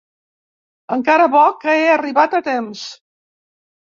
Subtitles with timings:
[0.95, 2.87] Encara bo que he arribat a temps.